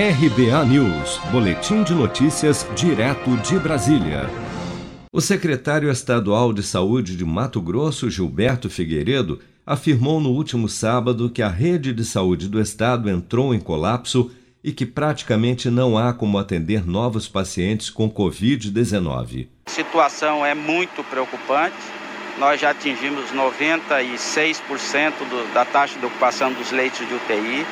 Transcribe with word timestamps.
RBA 0.00 0.64
News, 0.66 1.18
Boletim 1.32 1.82
de 1.82 1.92
Notícias, 1.92 2.64
direto 2.76 3.36
de 3.38 3.58
Brasília. 3.58 4.30
O 5.12 5.20
secretário 5.20 5.90
estadual 5.90 6.52
de 6.52 6.62
Saúde 6.62 7.16
de 7.16 7.24
Mato 7.24 7.60
Grosso, 7.60 8.08
Gilberto 8.08 8.70
Figueiredo, 8.70 9.40
afirmou 9.66 10.20
no 10.20 10.30
último 10.30 10.68
sábado 10.68 11.28
que 11.28 11.42
a 11.42 11.48
rede 11.48 11.92
de 11.92 12.04
saúde 12.04 12.48
do 12.48 12.60
estado 12.60 13.10
entrou 13.10 13.52
em 13.52 13.58
colapso 13.58 14.30
e 14.62 14.70
que 14.70 14.86
praticamente 14.86 15.68
não 15.68 15.98
há 15.98 16.12
como 16.12 16.38
atender 16.38 16.86
novos 16.86 17.26
pacientes 17.26 17.90
com 17.90 18.08
Covid-19. 18.08 19.48
A 19.66 19.70
situação 19.70 20.46
é 20.46 20.54
muito 20.54 21.02
preocupante. 21.10 21.74
Nós 22.38 22.60
já 22.60 22.70
atingimos 22.70 23.32
96% 23.32 25.12
do, 25.28 25.52
da 25.52 25.64
taxa 25.64 25.98
de 25.98 26.06
ocupação 26.06 26.52
dos 26.52 26.70
leitos 26.70 27.00
de 27.00 27.12
UTI. 27.12 27.66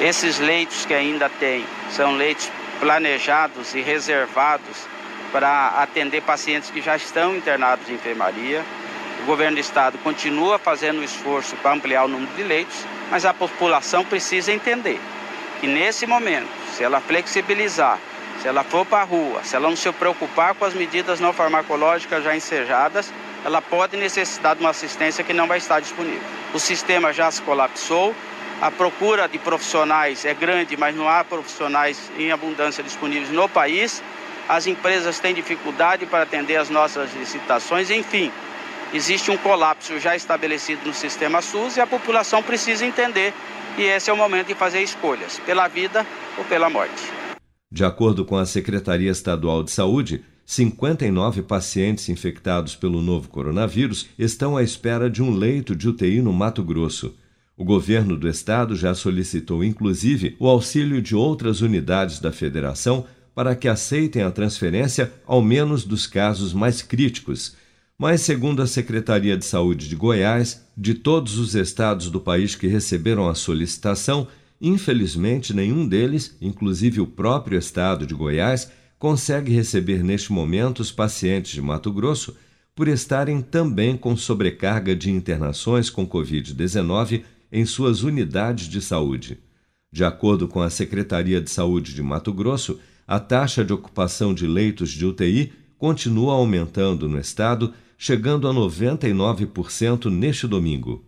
Esses 0.00 0.38
leitos 0.38 0.86
que 0.86 0.94
ainda 0.94 1.28
tem 1.28 1.66
são 1.90 2.14
leitos 2.16 2.48
planejados 2.78 3.74
e 3.74 3.80
reservados 3.80 4.86
para 5.32 5.82
atender 5.82 6.22
pacientes 6.22 6.70
que 6.70 6.80
já 6.80 6.94
estão 6.94 7.36
internados 7.36 7.88
em 7.90 7.94
enfermaria. 7.94 8.64
O 9.22 9.26
governo 9.26 9.56
do 9.56 9.60
estado 9.60 9.98
continua 9.98 10.56
fazendo 10.56 11.02
esforço 11.02 11.56
para 11.56 11.72
ampliar 11.72 12.04
o 12.04 12.08
número 12.08 12.32
de 12.34 12.44
leitos, 12.44 12.76
mas 13.10 13.24
a 13.24 13.34
população 13.34 14.04
precisa 14.04 14.52
entender 14.52 15.00
que 15.60 15.66
nesse 15.66 16.06
momento, 16.06 16.48
se 16.76 16.84
ela 16.84 17.00
flexibilizar, 17.00 17.98
se 18.40 18.46
ela 18.46 18.62
for 18.62 18.86
para 18.86 19.02
a 19.02 19.04
rua, 19.04 19.42
se 19.42 19.56
ela 19.56 19.68
não 19.68 19.76
se 19.76 19.90
preocupar 19.90 20.54
com 20.54 20.64
as 20.64 20.74
medidas 20.74 21.18
não 21.18 21.32
farmacológicas 21.32 22.22
já 22.22 22.36
ensejadas, 22.36 23.12
ela 23.44 23.60
pode 23.60 23.96
necessitar 23.96 24.54
de 24.54 24.60
uma 24.60 24.70
assistência 24.70 25.24
que 25.24 25.32
não 25.32 25.48
vai 25.48 25.58
estar 25.58 25.80
disponível. 25.80 26.22
O 26.54 26.60
sistema 26.60 27.12
já 27.12 27.28
se 27.32 27.42
colapsou, 27.42 28.14
a 28.60 28.70
procura 28.70 29.28
de 29.28 29.38
profissionais 29.38 30.24
é 30.24 30.34
grande, 30.34 30.76
mas 30.76 30.94
não 30.94 31.08
há 31.08 31.22
profissionais 31.22 32.10
em 32.18 32.32
abundância 32.32 32.82
disponíveis 32.82 33.30
no 33.30 33.48
país. 33.48 34.02
As 34.48 34.66
empresas 34.66 35.20
têm 35.20 35.34
dificuldade 35.34 36.06
para 36.06 36.24
atender 36.24 36.56
as 36.56 36.68
nossas 36.68 37.14
licitações, 37.14 37.90
enfim, 37.90 38.32
existe 38.92 39.30
um 39.30 39.36
colapso 39.36 39.98
já 40.00 40.16
estabelecido 40.16 40.86
no 40.86 40.94
sistema 40.94 41.42
SUS 41.42 41.76
e 41.76 41.80
a 41.80 41.86
população 41.86 42.42
precisa 42.42 42.84
entender 42.84 43.32
e 43.76 43.82
esse 43.82 44.10
é 44.10 44.12
o 44.12 44.16
momento 44.16 44.48
de 44.48 44.54
fazer 44.54 44.82
escolhas, 44.82 45.38
pela 45.46 45.68
vida 45.68 46.04
ou 46.36 46.44
pela 46.44 46.68
morte. 46.68 47.12
De 47.70 47.84
acordo 47.84 48.24
com 48.24 48.36
a 48.36 48.44
Secretaria 48.44 49.10
Estadual 49.10 49.62
de 49.62 49.70
Saúde, 49.70 50.24
59 50.44 51.42
pacientes 51.42 52.08
infectados 52.08 52.74
pelo 52.74 53.00
novo 53.00 53.28
coronavírus 53.28 54.08
estão 54.18 54.56
à 54.56 54.62
espera 54.62 55.08
de 55.08 55.22
um 55.22 55.30
leito 55.30 55.76
de 55.76 55.88
UTI 55.88 56.22
no 56.22 56.32
Mato 56.32 56.64
Grosso. 56.64 57.14
O 57.58 57.64
governo 57.64 58.16
do 58.16 58.28
estado 58.28 58.76
já 58.76 58.94
solicitou, 58.94 59.64
inclusive, 59.64 60.36
o 60.38 60.46
auxílio 60.46 61.02
de 61.02 61.16
outras 61.16 61.60
unidades 61.60 62.20
da 62.20 62.30
federação 62.30 63.04
para 63.34 63.56
que 63.56 63.66
aceitem 63.66 64.22
a 64.22 64.30
transferência, 64.30 65.12
ao 65.26 65.42
menos 65.42 65.84
dos 65.84 66.06
casos 66.06 66.52
mais 66.52 66.82
críticos. 66.82 67.56
Mas, 67.98 68.20
segundo 68.20 68.62
a 68.62 68.66
Secretaria 68.66 69.36
de 69.36 69.44
Saúde 69.44 69.88
de 69.88 69.96
Goiás, 69.96 70.64
de 70.76 70.94
todos 70.94 71.36
os 71.36 71.56
estados 71.56 72.12
do 72.12 72.20
país 72.20 72.54
que 72.54 72.68
receberam 72.68 73.28
a 73.28 73.34
solicitação, 73.34 74.28
infelizmente 74.60 75.52
nenhum 75.52 75.84
deles, 75.86 76.36
inclusive 76.40 77.00
o 77.00 77.08
próprio 77.08 77.58
estado 77.58 78.06
de 78.06 78.14
Goiás, 78.14 78.70
consegue 79.00 79.52
receber 79.52 80.04
neste 80.04 80.32
momento 80.32 80.78
os 80.78 80.92
pacientes 80.92 81.50
de 81.50 81.60
Mato 81.60 81.92
Grosso 81.92 82.36
por 82.72 82.86
estarem 82.86 83.42
também 83.42 83.96
com 83.96 84.16
sobrecarga 84.16 84.94
de 84.94 85.10
internações 85.10 85.90
com 85.90 86.06
Covid-19 86.06 87.24
em 87.50 87.64
suas 87.64 88.02
unidades 88.02 88.66
de 88.68 88.80
saúde. 88.80 89.38
De 89.90 90.04
acordo 90.04 90.46
com 90.46 90.60
a 90.60 90.68
Secretaria 90.68 91.40
de 91.40 91.50
Saúde 91.50 91.94
de 91.94 92.02
Mato 92.02 92.32
Grosso, 92.32 92.78
a 93.06 93.18
taxa 93.18 93.64
de 93.64 93.72
ocupação 93.72 94.34
de 94.34 94.46
leitos 94.46 94.90
de 94.90 95.06
UTI 95.06 95.52
continua 95.78 96.34
aumentando 96.34 97.08
no 97.08 97.18
estado, 97.18 97.72
chegando 97.96 98.46
a 98.46 98.52
99% 98.52 100.10
neste 100.10 100.46
domingo. 100.46 101.07